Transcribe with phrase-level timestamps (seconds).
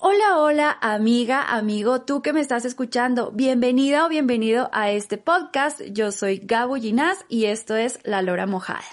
[0.00, 5.80] Hola, hola, amiga, amigo, tú que me estás escuchando, bienvenida o bienvenido a este podcast.
[5.90, 8.84] Yo soy Gabo Ginás y esto es La Lora Mojada.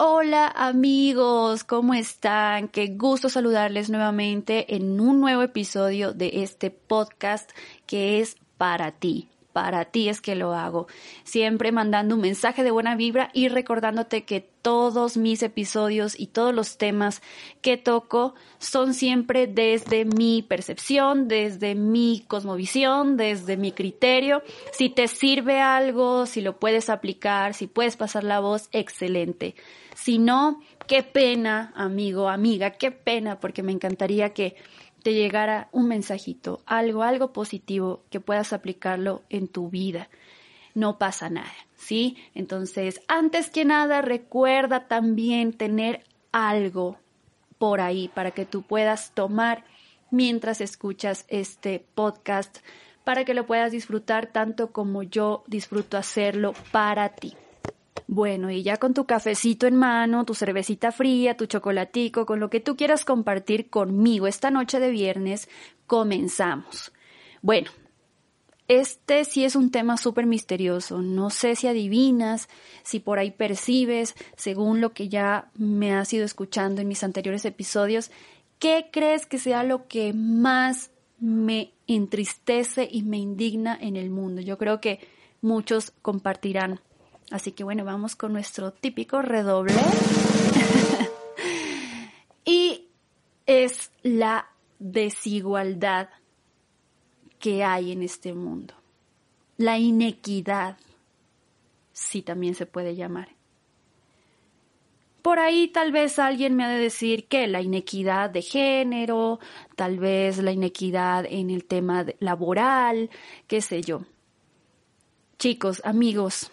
[0.00, 2.68] Hola amigos, ¿cómo están?
[2.68, 7.50] Qué gusto saludarles nuevamente en un nuevo episodio de este podcast
[7.84, 9.28] que es para ti.
[9.58, 10.86] Para ti es que lo hago.
[11.24, 16.54] Siempre mandando un mensaje de buena vibra y recordándote que todos mis episodios y todos
[16.54, 17.22] los temas
[17.60, 24.44] que toco son siempre desde mi percepción, desde mi cosmovisión, desde mi criterio.
[24.70, 29.56] Si te sirve algo, si lo puedes aplicar, si puedes pasar la voz, excelente.
[29.96, 34.54] Si no, qué pena, amigo, amiga, qué pena, porque me encantaría que
[35.08, 40.10] te llegara un mensajito, algo, algo positivo que puedas aplicarlo en tu vida.
[40.74, 42.18] No pasa nada, ¿sí?
[42.34, 46.98] Entonces, antes que nada, recuerda también tener algo
[47.56, 49.64] por ahí para que tú puedas tomar
[50.10, 52.58] mientras escuchas este podcast,
[53.02, 57.34] para que lo puedas disfrutar tanto como yo disfruto hacerlo para ti.
[58.10, 62.48] Bueno, y ya con tu cafecito en mano, tu cervecita fría, tu chocolatico, con lo
[62.48, 65.46] que tú quieras compartir conmigo esta noche de viernes,
[65.86, 66.90] comenzamos.
[67.42, 67.70] Bueno,
[68.66, 71.02] este sí es un tema súper misterioso.
[71.02, 72.48] No sé si adivinas,
[72.82, 77.44] si por ahí percibes, según lo que ya me has ido escuchando en mis anteriores
[77.44, 78.10] episodios,
[78.58, 84.40] ¿qué crees que sea lo que más me entristece y me indigna en el mundo?
[84.40, 84.98] Yo creo que
[85.42, 86.80] muchos compartirán
[87.30, 89.74] Así que bueno, vamos con nuestro típico redoble.
[92.44, 92.88] y
[93.46, 94.48] es la
[94.78, 96.08] desigualdad
[97.38, 98.74] que hay en este mundo.
[99.56, 100.78] La inequidad,
[101.92, 103.28] sí también se puede llamar.
[105.22, 109.40] Por ahí tal vez alguien me ha de decir que la inequidad de género,
[109.76, 113.10] tal vez la inequidad en el tema laboral,
[113.46, 114.04] qué sé yo.
[115.38, 116.50] Chicos, amigos,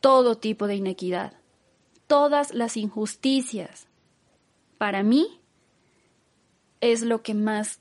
[0.00, 1.34] todo tipo de inequidad,
[2.06, 3.88] todas las injusticias.
[4.78, 5.40] Para mí
[6.80, 7.80] es lo que más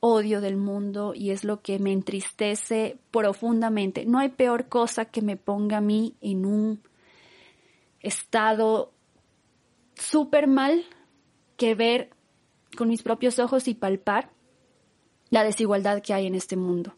[0.00, 4.04] odio del mundo y es lo que me entristece profundamente.
[4.04, 6.82] No hay peor cosa que me ponga a mí en un
[8.00, 8.92] estado
[9.94, 10.84] súper mal
[11.56, 12.10] que ver
[12.76, 14.30] con mis propios ojos y palpar
[15.30, 16.96] la desigualdad que hay en este mundo.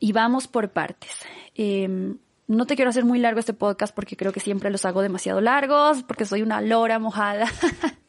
[0.00, 1.10] Y vamos por partes.
[1.54, 5.02] Em, no te quiero hacer muy largo este podcast porque creo que siempre los hago
[5.02, 7.46] demasiado largos, porque soy una lora mojada.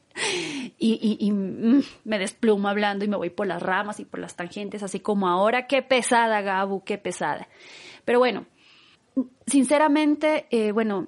[0.78, 4.84] y, mm, me desplumo hablando y me voy por las ramas y por las tangentes,
[4.84, 5.68] así como ahora.
[5.68, 7.48] Qué pesada, Gabu, qué pesada.
[8.04, 8.46] Pero bueno,
[9.48, 11.08] sinceramente, eh, bueno,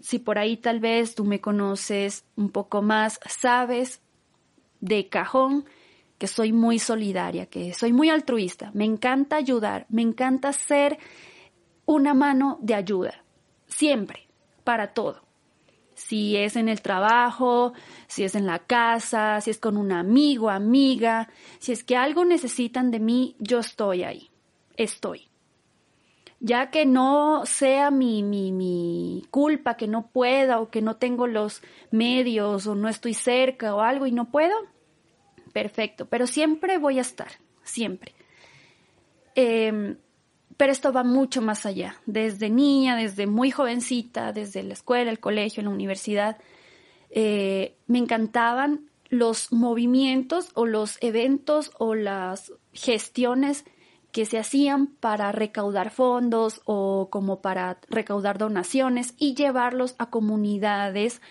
[0.00, 4.02] si por ahí tal vez tú me conoces un poco más, sabes
[4.80, 5.66] de cajón
[6.18, 10.98] que soy muy solidaria, que soy muy altruista, me encanta ayudar, me encanta ser
[11.90, 13.24] una mano de ayuda,
[13.66, 14.28] siempre,
[14.62, 15.22] para todo.
[15.94, 17.72] Si es en el trabajo,
[18.06, 22.24] si es en la casa, si es con un amigo, amiga, si es que algo
[22.24, 24.30] necesitan de mí, yo estoy ahí,
[24.76, 25.28] estoy.
[26.38, 31.26] Ya que no sea mi, mi, mi culpa que no pueda o que no tengo
[31.26, 34.54] los medios o no estoy cerca o algo y no puedo,
[35.52, 37.32] perfecto, pero siempre voy a estar,
[37.64, 38.14] siempre.
[39.34, 39.96] Eh,
[40.60, 41.96] pero esto va mucho más allá.
[42.04, 46.36] Desde niña, desde muy jovencita, desde la escuela, el colegio, la universidad,
[47.08, 53.64] eh, me encantaban los movimientos o los eventos o las gestiones
[54.12, 61.22] que se hacían para recaudar fondos o como para recaudar donaciones y llevarlos a comunidades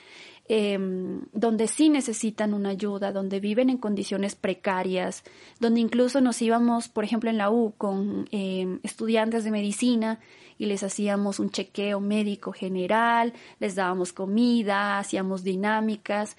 [0.51, 5.23] Em, donde sí necesitan una ayuda, donde viven en condiciones precarias,
[5.59, 10.19] donde incluso nos íbamos, por ejemplo, en la U con em, estudiantes de medicina
[10.57, 16.35] y les hacíamos un chequeo médico general, les dábamos comida, hacíamos dinámicas.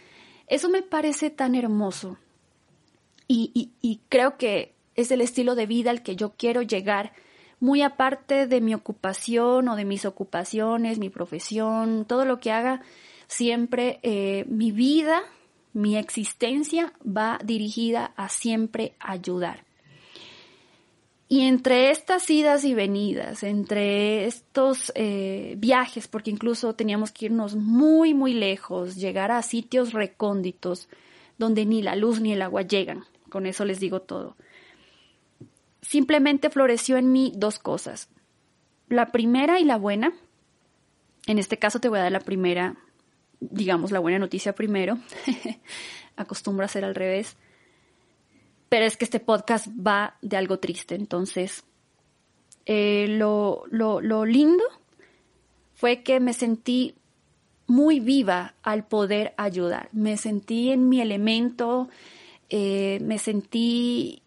[0.48, 2.18] Eso me parece tan hermoso
[3.28, 7.12] y, y creo que es el estilo de vida al que yo quiero llegar
[7.60, 12.82] muy aparte de mi ocupación o de mis ocupaciones, mi profesión, todo lo que haga,
[13.30, 15.22] Siempre eh, mi vida,
[15.72, 19.64] mi existencia va dirigida a siempre ayudar.
[21.28, 27.54] Y entre estas idas y venidas, entre estos eh, viajes, porque incluso teníamos que irnos
[27.54, 30.88] muy, muy lejos, llegar a sitios recónditos
[31.38, 34.34] donde ni la luz ni el agua llegan, con eso les digo todo.
[35.82, 38.08] simplemente floreció en mí dos cosas.
[38.88, 40.12] La primera y la buena.
[41.28, 42.76] En este caso te voy a dar la primera,
[43.40, 44.98] digamos, la buena noticia primero.
[46.16, 47.36] Acostumbro a hacer al revés.
[48.68, 50.94] Pero es que este podcast va de algo triste.
[50.94, 51.64] Entonces,
[52.66, 54.64] eh, lo, lo, lo lindo
[55.74, 56.94] fue que me sentí
[57.66, 59.88] muy viva al poder ayudar.
[59.92, 61.88] Me sentí en mi elemento,
[62.48, 64.22] eh, me sentí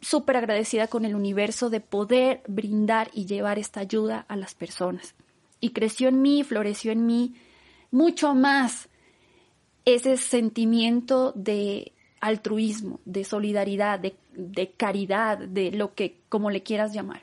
[0.00, 5.14] súper agradecida con el universo de poder brindar y llevar esta ayuda a las personas.
[5.60, 7.34] Y creció en mí, floreció en mí
[7.92, 8.88] mucho más
[9.84, 17.22] ese sentimiento de altruismo, de solidaridad, de, caridad, de lo que, como le quieras llamar.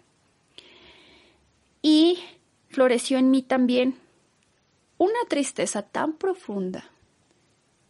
[1.82, 2.20] Y
[2.68, 3.96] floreció en mí también
[4.98, 6.92] una tristeza tan profunda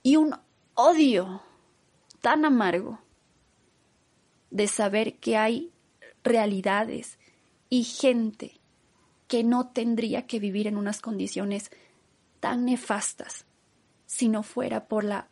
[0.03, 0.35] y un
[0.75, 1.41] odio
[2.21, 2.99] tan amargo
[4.51, 5.71] de saber que hay
[6.23, 7.17] realidades
[7.69, 8.59] y gente
[9.27, 11.71] que no tendría que vivir en unas condiciones
[12.39, 13.45] tan nefastas
[14.05, 15.27] si no fuera por la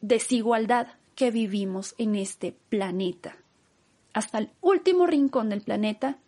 [0.00, 3.36] desigualdad que vivimos en este planeta.
[4.12, 6.18] Hasta el último rincón del planeta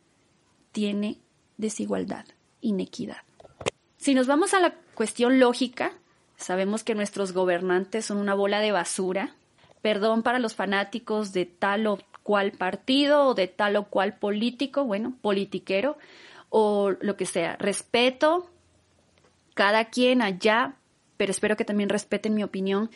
[0.73, 1.19] tiene
[1.57, 2.25] desigualdad,
[2.61, 3.19] inequidad.
[3.97, 5.93] Si nos vamos a la cuestión lógica,
[6.37, 9.35] sabemos que nuestros gobernantes son una bola de basura.
[9.83, 14.85] Perdón para los fanáticos de tal o cual partido o de tal o cual político,
[14.85, 15.99] bueno, politiquero
[16.49, 17.57] o lo que sea.
[17.57, 18.51] Respeto
[19.55, 20.77] cada quien allá,
[21.17, 22.91] pero espero que también respeten mi opinión.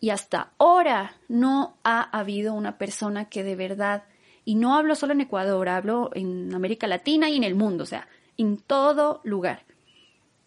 [0.00, 4.04] Y hasta ahora no ha habido una persona que de verdad,
[4.44, 7.86] y no hablo solo en Ecuador, hablo en América Latina y en el mundo, o
[7.86, 8.08] sea,
[8.38, 9.64] en todo lugar.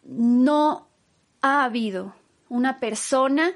[0.03, 0.87] No
[1.41, 2.15] ha habido
[2.49, 3.53] una persona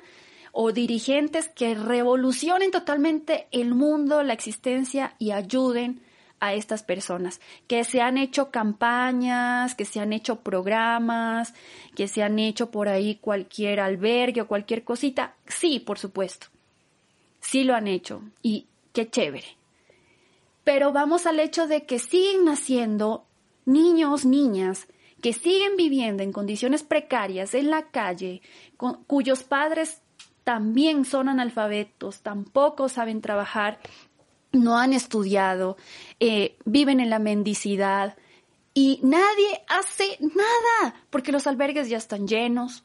[0.52, 6.02] o dirigentes que revolucionen totalmente el mundo, la existencia y ayuden
[6.40, 11.54] a estas personas, que se han hecho campañas, que se han hecho programas,
[11.96, 15.36] que se han hecho por ahí cualquier albergue o cualquier cosita.
[15.48, 16.48] Sí, por supuesto.
[17.40, 19.58] Sí lo han hecho y qué chévere.
[20.64, 23.26] Pero vamos al hecho de que siguen naciendo
[23.66, 24.88] niños, niñas,
[25.22, 28.42] que siguen viviendo en condiciones precarias en la calle,
[29.08, 30.02] cuyos padres
[30.44, 33.80] también son analfabetos, tampoco saben trabajar,
[34.52, 35.78] no han estudiado,
[36.20, 38.18] eh, viven en la mendicidad
[38.74, 42.84] y nadie hace nada porque los albergues ya están llenos,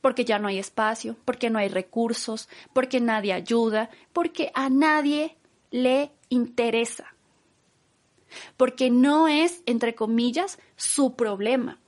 [0.00, 5.36] porque ya no hay espacio, porque no hay recursos, porque nadie ayuda, porque a nadie
[5.70, 7.12] le interesa
[8.56, 11.78] porque no es, entre comillas, su problema.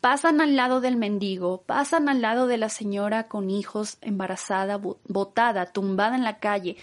[0.00, 5.66] Pasan al lado del mendigo, pasan al lado de la señora con hijos, embarazada, botada,
[5.66, 6.76] tumbada en la calle,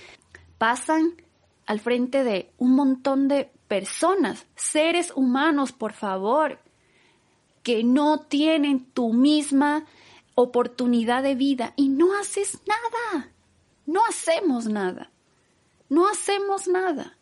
[0.57, 1.15] pasan
[1.67, 6.59] al frente de un montón de personas, seres humanos, por favor,
[7.61, 9.85] que no tienen tu misma
[10.33, 13.31] oportunidad de vida y no haces nada,
[13.85, 15.11] no hacemos nada,
[15.89, 17.17] no hacemos nada.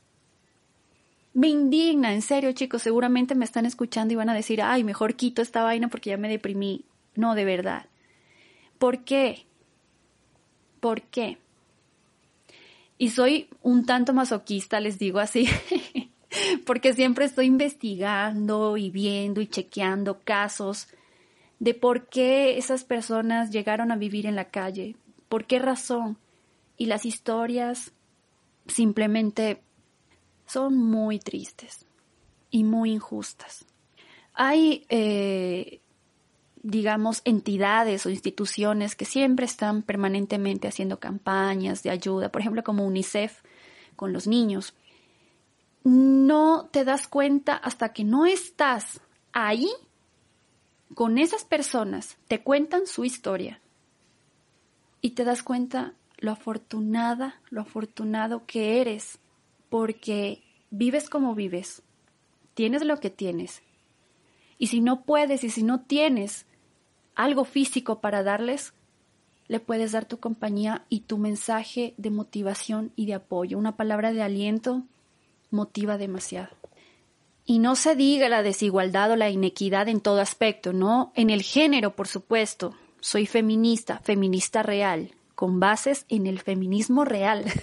[1.34, 5.16] Me indigna, en serio chicos, seguramente me están escuchando y van a decir, ay, mejor
[5.16, 6.86] quito esta vaina porque ya me deprimí.
[7.16, 7.88] No, de verdad.
[8.78, 9.46] ¿Por qué?
[10.80, 11.40] ¿Por qué?
[12.98, 15.48] Y soy un tanto masoquista, les digo así,
[16.66, 20.88] porque siempre estoy investigando y viendo y chequeando casos
[21.60, 24.96] de por qué esas personas llegaron a vivir en la calle,
[25.30, 26.18] por qué razón.
[26.78, 27.94] Y las historias
[28.68, 29.62] simplemente
[30.46, 31.86] son muy tristes
[32.52, 33.66] y muy injustas.
[34.34, 35.82] Hay, eh,
[36.66, 42.88] digamos, entidades o instituciones que siempre están permanentemente haciendo campañas de ayuda, por ejemplo, como
[42.88, 43.44] UNICEF
[43.96, 44.74] con los niños.
[45.84, 49.00] No te das cuenta hasta que no estás
[49.32, 49.70] ahí
[50.96, 53.62] con esas personas, te cuentan su historia
[55.02, 59.20] y te das cuenta lo afortunada, lo afortunado que eres
[59.70, 60.42] porque
[60.72, 61.84] vives como vives,
[62.56, 63.62] tienes lo que tienes.
[64.58, 66.48] Y si no puedes y si no tienes
[67.16, 68.74] algo físico para darles,
[69.48, 73.58] le puedes dar tu compañía y tu mensaje de motivación y de apoyo.
[73.58, 74.84] Una palabra de aliento
[75.52, 76.50] motiva demasiado.
[77.46, 81.12] Y no se diga la desigualdad o la inequidad en todo aspecto, ¿no?
[81.16, 82.74] En el género, por supuesto.
[83.00, 87.46] Soy feminista, feminista real, con bases en el feminismo real.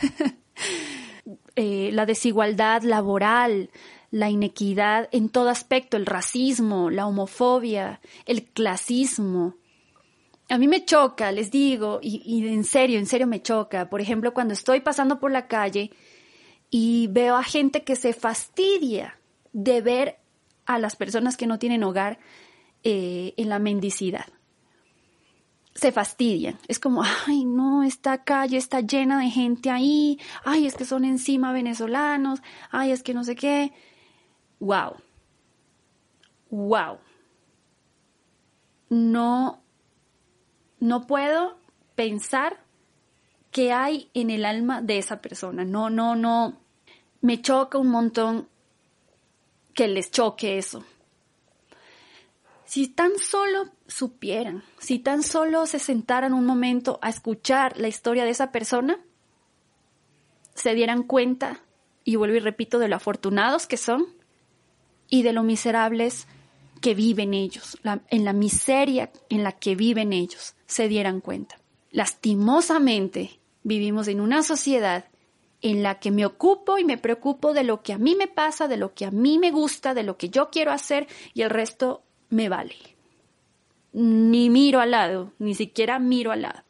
[1.54, 3.68] Eh, la desigualdad laboral,
[4.12, 9.57] la inequidad en todo aspecto, el racismo, la homofobia, el clasismo.
[10.50, 13.88] A mí me choca, les digo, y, en serio, en serio me choca.
[13.88, 15.90] Por ejemplo, cuando estoy pasando por la calle
[16.69, 19.19] y veo a gente que se fastidia
[19.54, 20.19] de ver
[20.66, 22.19] a las personas que no tienen hogar
[22.85, 24.26] eh, en la mendicidad.
[25.75, 26.59] Se fastidian.
[26.69, 30.21] Es como, ay, no, esta calle está llena de gente ahí.
[30.45, 32.42] Ay, es que son encima venezolanos.
[32.71, 33.73] Ay, es que no sé qué.
[34.62, 34.97] Wow.
[36.50, 36.99] Wow.
[38.90, 39.61] No,
[40.78, 41.59] no puedo
[41.97, 42.62] pensar
[43.50, 45.64] qué hay en el alma de esa persona.
[45.64, 46.61] No, no, no.
[47.23, 48.49] Me choca un montón
[49.75, 50.85] que les choque eso.
[52.64, 58.25] Si tan solo supieran, si tan solo se sentaran un momento a escuchar la historia
[58.25, 59.00] de esa persona,
[60.54, 61.64] se dieran cuenta,
[62.04, 64.22] y vuelvo y repito, de lo afortunados que son
[65.12, 66.26] y de lo miserables
[66.81, 67.76] que viven ellos,
[68.09, 71.61] en la miseria en la que viven ellos, se dieran cuenta.
[71.90, 75.04] Lastimosamente, vivimos en una sociedad
[75.61, 78.69] en la que me ocupo y me preocupo de lo que a mí me pasa,
[78.69, 81.50] de lo que a mí me gusta, de lo que yo quiero hacer y el
[81.50, 82.75] resto me vale.
[83.92, 86.62] Ni miro al lado, ni siquiera miro al lado.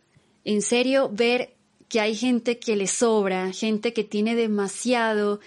[0.45, 1.55] En serio, ver
[1.89, 5.39] que hay gente que le sobra, gente que tiene demasiado,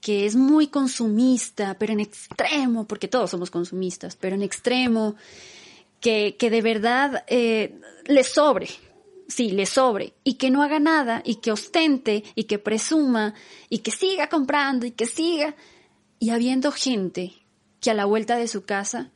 [0.00, 5.16] que es muy consumista, pero en extremo, porque todos somos consumistas, pero en extremo,
[6.00, 8.68] que, que de verdad eh, le sobre,
[9.28, 13.34] sí, le sobre, y que no haga nada, y que ostente, y que presuma,
[13.68, 15.54] y que siga comprando, y que siga,
[16.18, 17.34] y habiendo gente
[17.80, 19.10] que a la vuelta de su casa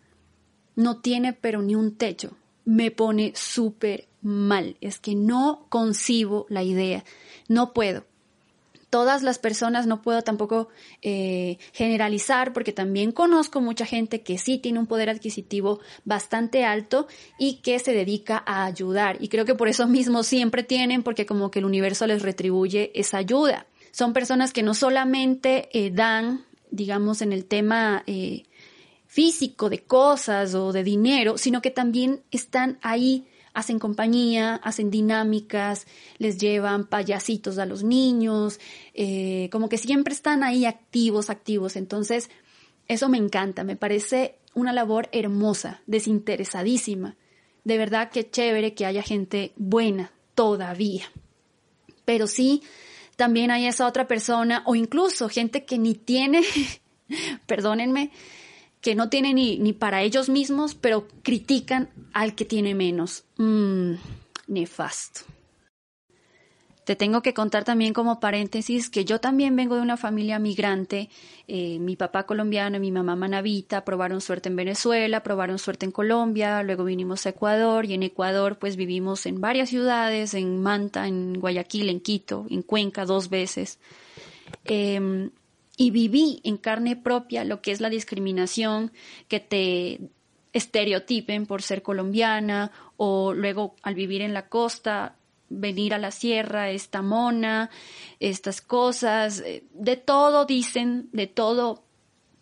[0.76, 4.76] no tiene pero ni un techo, me pone súper mal.
[4.81, 7.05] Es que no concibo la idea,
[7.49, 8.05] no puedo
[8.95, 10.69] todas las personas, no puedo tampoco
[11.03, 17.09] eh, generalizar porque también conozco mucha gente que sí tiene un poder adquisitivo bastante alto
[17.37, 19.17] y que se dedica a ayudar.
[19.19, 22.93] Y creo que por eso mismo siempre tienen porque como que el universo les retribuye
[22.95, 23.67] esa ayuda.
[23.91, 28.45] Son personas que no solamente eh, dan, digamos, en el tema eh,
[29.09, 35.87] físico de cosas o de dinero, sino que también están ahí hacen compañía, hacen dinámicas,
[36.19, 38.61] les llevan payasitos a los niños,
[38.93, 41.77] eh, como que siempre están ahí activos, activos.
[41.77, 42.31] Entonces,
[42.89, 47.17] eso me encanta, me parece una labor hermosa, desinteresadísima.
[47.63, 51.05] De verdad que chévere que haya gente buena todavía.
[52.05, 52.63] Pero sí,
[53.17, 56.43] también hay esa otra persona o incluso gente que ni tiene,
[57.47, 58.11] perdónenme,
[58.85, 63.25] que no tiene ni, ni para ellos mismos, pero critican al que tiene menos.
[63.38, 63.95] Mmm,
[64.47, 65.23] nefasto.
[66.85, 71.09] Te tengo que contar también como paréntesis que yo también vengo de una familia migrante.
[71.49, 75.91] Eh, mi papá colombiano y mi mamá manavita probaron suerte en Venezuela, probaron suerte en
[75.91, 81.09] Colombia, luego vinimos a Ecuador y en Ecuador pues vivimos en varias ciudades, en Manta,
[81.09, 83.79] en Guayaquil, en Quito, en Cuenca dos veces.
[84.67, 85.31] Em,
[85.76, 88.93] y viví en carne propia lo que es la discriminación,
[89.28, 90.00] que te
[90.52, 95.16] estereotipen por ser colombiana o luego al vivir en la costa
[95.49, 97.71] venir a la sierra, esta mona,
[98.21, 101.85] estas cosas, eh, de todo dicen, de todo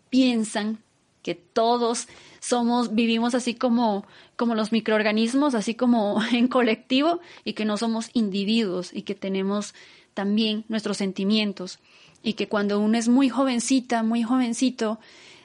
[0.09, 0.79] piensan
[1.21, 2.07] que todos
[2.39, 8.09] somos, vivimos así como, como los microorganismos, así como en colectivo, y que no somos
[8.13, 9.73] individuos y que tenemos
[10.13, 11.79] también nuestros sentimientos
[12.23, 14.99] y que cuando uno es muy jovencita, muy jovencito,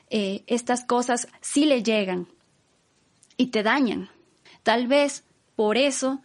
[0.09, 2.29] eh, estas cosas sí le llegan
[3.37, 4.09] y te dañan.
[4.63, 5.25] Tal vez
[5.57, 6.23] por eso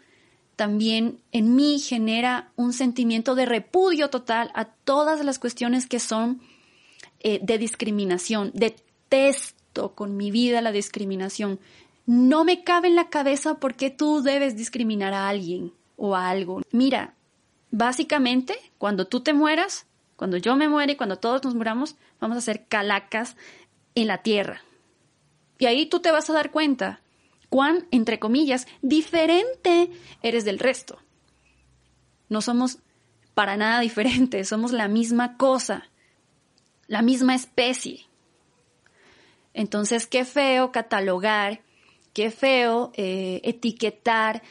[0.55, 6.41] también en mí genera un sentimiento de repudio total a todas las cuestiones que son
[7.19, 8.51] eh, de discriminación.
[8.53, 11.60] Detesto con mi vida la discriminación.
[12.05, 16.29] No me cabe en la cabeza por qué tú debes discriminar a alguien o a
[16.29, 16.62] algo.
[16.72, 17.15] Mira,
[17.72, 22.38] básicamente, cuando tú te mueras, cuando yo me muere y cuando todos nos muramos, vamos
[22.38, 23.36] a ser calacas
[23.96, 24.62] en la tierra.
[25.58, 27.01] Y ahí tú te vas a dar cuenta
[27.50, 29.91] cuán, entre comillas, diferente
[30.22, 31.00] eres del resto.
[32.29, 32.79] No somos
[33.34, 35.89] para nada diferentes, somos la misma cosa,
[36.88, 38.08] la misma especie.
[39.53, 41.62] Entonces, qué feo catalogar,
[42.13, 44.41] qué feo eh, etiquetar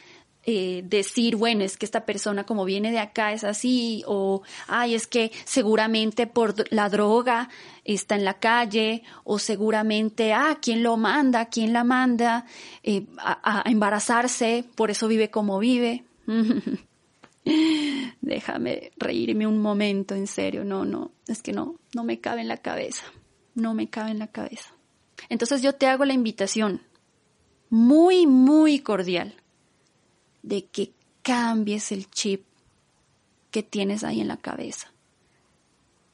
[0.45, 4.93] eh, decir, bueno, es que esta persona como viene de acá es así, o, ay,
[4.93, 7.49] es que seguramente por la droga
[7.85, 11.45] está en la calle, o seguramente, ah, ¿quién lo manda?
[11.45, 12.45] ¿Quién la manda
[12.83, 14.65] eh, a, a embarazarse?
[14.75, 16.03] Por eso vive como vive.
[18.21, 22.47] Déjame reírme un momento, en serio, no, no, es que no, no me cabe en
[22.49, 23.05] la cabeza,
[23.55, 24.73] no me cabe en la cabeza.
[25.29, 26.81] Entonces yo te hago la invitación,
[27.69, 29.35] muy, muy cordial
[30.43, 32.45] de que cambies el chip
[33.49, 34.91] que tienes ahí en la cabeza.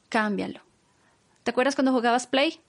[0.08, 0.60] cámbialo.
[1.44, 2.60] ¿Te acuerdas cuando jugabas Play?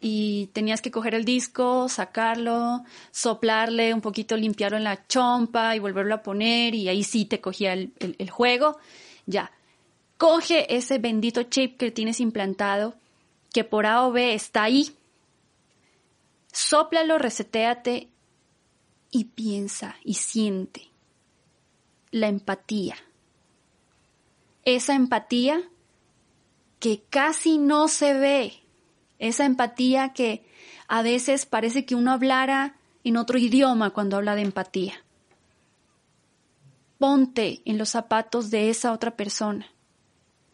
[0.00, 5.78] Y tenías que coger el disco, sacarlo, soplarle un poquito, limpiarlo en la chompa y
[5.78, 8.78] volverlo a poner y ahí sí te cogía el, el juego.
[9.26, 9.52] Ya.
[10.16, 12.94] Coge ese bendito chip que tienes implantado,
[13.52, 14.96] que por A o B está ahí.
[16.52, 18.09] Sóplalo, resetéate
[19.10, 20.90] y piensa y siente
[22.10, 22.96] la empatía.
[24.64, 25.62] Esa empatía
[26.78, 28.62] que casi no se ve,
[29.18, 30.44] esa empatía que
[30.88, 34.94] a veces parece que uno hablara en otro idioma cuando habla de empatía.
[36.98, 39.66] Ponte en los zapatos de esa otra persona.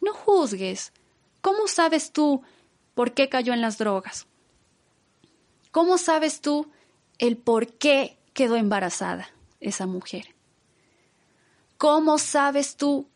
[0.01, 0.93] No juzgues.
[1.41, 2.41] ¿Cómo sabes tú
[2.93, 4.27] por qué cayó en las drogas?
[5.71, 6.71] ¿Cómo sabes tú
[7.17, 9.27] el por qué quedó embarazada
[9.59, 10.35] esa mujer?
[11.79, 13.07] ¿Cómo sabes tú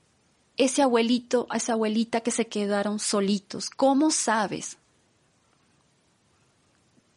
[0.58, 3.70] ese abuelito, a esa abuelita que se quedaron solitos?
[3.70, 4.80] ¿Cómo sabes?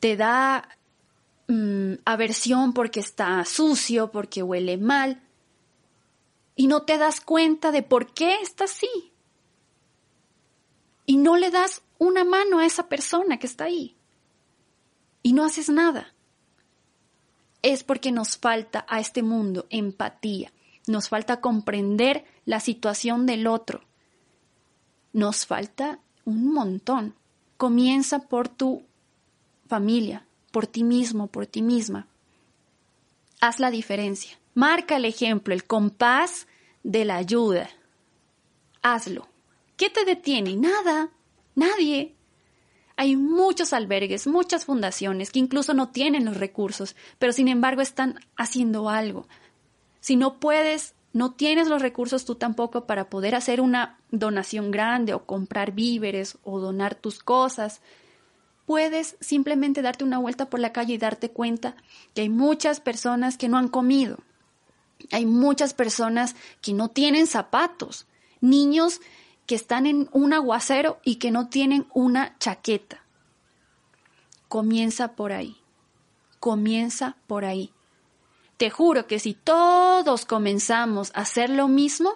[0.01, 0.69] ¿Te da
[1.49, 5.23] mm, aversión porque está sucio, porque huele mal?
[6.55, 9.13] Y no te das cuenta de por qué está así.
[11.07, 13.97] Y no le das una mano a esa persona que está ahí.
[15.23, 16.14] Y no haces nada.
[17.65, 20.53] Es porque nos falta a este mundo empatía
[20.87, 23.83] nos falta comprender la situación del otro.
[25.13, 27.15] Nos falta un montón.
[27.57, 28.83] Comienza por tu
[29.67, 32.07] familia, por ti mismo, por ti misma.
[33.41, 34.39] Haz la diferencia.
[34.55, 36.47] Marca el ejemplo, el compás
[36.83, 37.71] de la ayuda.
[38.83, 39.29] Hazlo.
[39.77, 40.57] ¿Qué te detiene?
[40.57, 41.11] Nada.
[41.55, 42.14] Nadie.
[42.97, 48.21] Hay muchos albergues, muchas fundaciones que incluso no tienen los recursos, pero sin embargo están
[48.37, 49.27] haciendo algo.
[50.01, 55.13] Si no puedes, no tienes los recursos tú tampoco para poder hacer una donación grande
[55.15, 57.81] o comprar víveres o donar tus cosas,
[58.67, 61.77] puedes simplemente darte una vuelta por la calle y darte cuenta
[62.15, 64.19] que hay muchas personas que no han comido.
[65.11, 68.07] Hay muchas personas que no tienen zapatos,
[68.41, 69.01] niños
[69.47, 73.05] que están en un aguacero y que no tienen una chaqueta.
[74.49, 75.57] Comienza por ahí.
[76.41, 77.73] Comienza por ahí.
[78.57, 82.13] Te juro que si todos comenzamos a hacer lo mismo,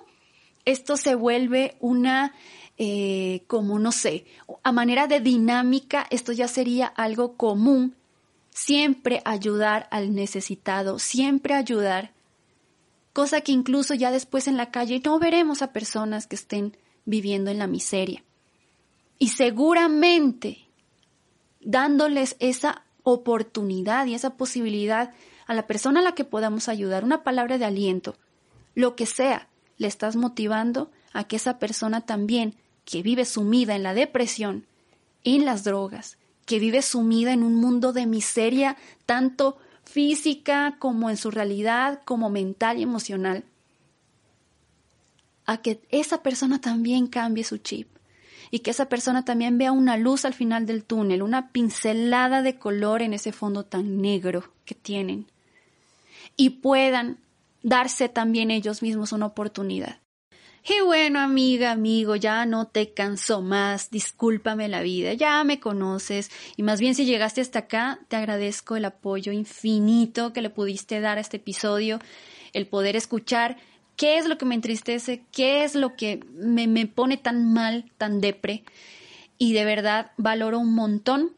[0.65, 2.35] esto se vuelve una,
[2.77, 4.27] eh, como no sé,
[4.63, 7.97] a manera de dinámica, esto ya sería algo común.
[8.51, 12.13] Siempre ayudar al necesitado, siempre ayudar.
[13.13, 16.77] Cosa que incluso ya después en la calle no veremos a personas que estén
[17.09, 18.23] viviendo en la miseria.
[19.19, 20.69] Y seguramente
[21.61, 25.13] dándoles esa oportunidad y esa posibilidad
[25.47, 28.17] a la persona a la que podamos ayudar, una palabra de aliento,
[28.75, 33.83] lo que sea, le estás motivando a que esa persona también, que vive sumida en
[33.83, 34.67] la depresión,
[35.25, 41.17] en las drogas, que vive sumida en un mundo de miseria, tanto física como en
[41.17, 43.45] su realidad, como mental y emocional,
[45.49, 47.89] a que esa persona también cambie su chip
[48.51, 52.59] y que esa persona también vea una luz al final del túnel, una pincelada de
[52.59, 55.27] color en ese fondo tan negro que tienen
[56.37, 57.19] y puedan
[57.63, 60.01] darse también ellos mismos una oportunidad.
[60.69, 66.31] Y bueno, amiga, amigo, ya no te canso más, discúlpame la vida, ya me conoces
[66.59, 71.01] y más bien si llegaste hasta acá, te agradezco el apoyo infinito que le pudiste
[71.01, 72.01] dar a este episodio,
[72.53, 73.57] el poder escuchar
[73.99, 77.85] qué es lo que me entristece, qué es lo que me, me pone tan mal,
[77.99, 78.65] tan depre
[79.37, 81.33] y de verdad valoro un montón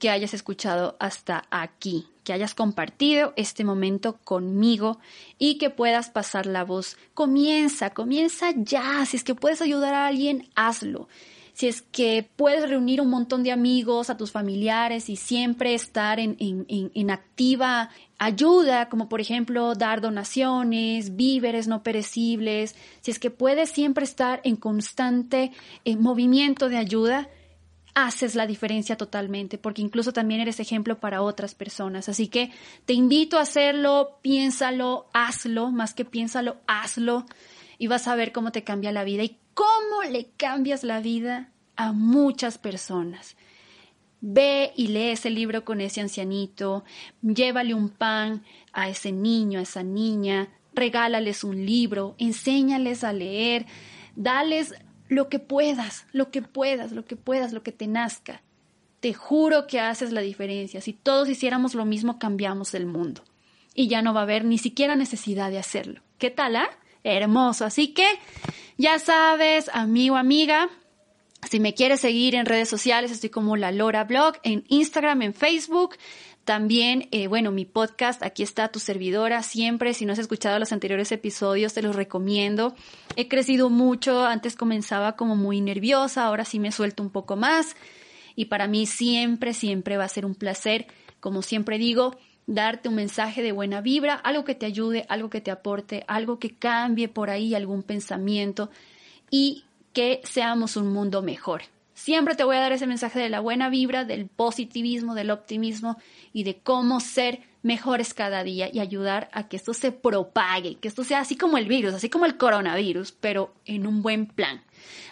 [0.00, 4.98] que hayas escuchado hasta aquí que hayas compartido este momento conmigo
[5.38, 6.96] y que puedas pasar la voz.
[7.14, 9.04] Comienza, comienza ya.
[9.06, 11.08] Si es que puedes ayudar a alguien, hazlo.
[11.60, 16.18] Si es que puedes reunir un montón de amigos, a tus familiares y siempre estar
[16.18, 23.30] en, en, activa ayuda, como por ejemplo dar donaciones, víveres no perecibles, si es que
[23.30, 25.52] puedes siempre estar en constante
[25.84, 27.28] eh, movimiento de ayuda,
[27.92, 32.08] haces la diferencia totalmente, porque incluso también eres ejemplo para otras personas.
[32.08, 32.52] Así que
[32.86, 37.26] te invito a hacerlo, piénsalo, hazlo, más que piénsalo, hazlo,
[37.76, 39.24] y vas a ver cómo te cambia la vida
[39.60, 43.36] cómo le cambias la vida a muchas personas.
[44.22, 46.82] Ve y lee ese libro con ese ancianito,
[47.20, 48.42] llévale un pan
[48.72, 53.66] a ese niño, a esa niña, regálales un libro, enséñales a leer,
[54.16, 54.72] dales
[55.08, 58.40] lo que puedas, lo que puedas, lo que puedas, lo que te nazca.
[59.00, 60.80] Te juro que haces la diferencia.
[60.80, 63.24] Si todos hiciéramos lo mismo, cambiamos el mundo.
[63.74, 66.00] Y ya no va a haber ni siquiera necesidad de hacerlo.
[66.16, 66.70] ¿Qué tal, ah?
[67.04, 67.66] Hermoso.
[67.66, 68.06] Así que,
[68.80, 70.70] ya sabes, amigo, amiga,
[71.50, 75.34] Si me quieres seguir en redes sociales, estoy como la Lora Blog, en Instagram, en
[75.34, 75.96] Facebook.
[76.44, 79.92] También, eh, bueno, mi podcast, aquí está tu servidora siempre.
[79.92, 82.74] Si no has escuchado los anteriores episodios, te los recomiendo.
[83.16, 87.76] He crecido mucho, antes comenzaba como muy nerviosa, ahora sí me suelto un poco más.
[88.34, 90.86] Y para mí siempre, siempre va a ser un placer,
[91.20, 95.40] como siempre digo, darte un mensaje de buena vibra, algo que te ayude, algo que
[95.40, 98.70] te aporte, algo que cambie por ahí algún pensamiento
[99.30, 101.62] y que seamos un mundo mejor.
[101.94, 105.98] Siempre te voy a dar ese mensaje de la buena vibra, del positivismo, del optimismo
[106.32, 110.88] y de cómo ser mejores cada día y ayudar a que esto se propague, que
[110.88, 114.62] esto sea así como el virus, así como el coronavirus, pero en un buen plan.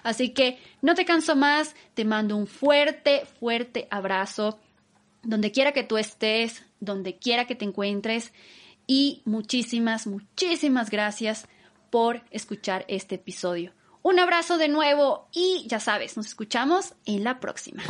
[0.02, 4.58] Así que no te canso más, te mando un fuerte, fuerte abrazo,
[5.22, 8.32] donde quiera que tú estés, donde quiera que te encuentres
[8.86, 11.46] y muchísimas, muchísimas gracias
[11.90, 13.72] por escuchar este episodio.
[14.02, 17.82] Un abrazo de nuevo y ya sabes, nos escuchamos en la próxima.